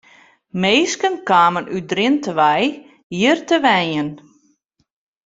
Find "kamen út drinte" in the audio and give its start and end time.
1.29-2.31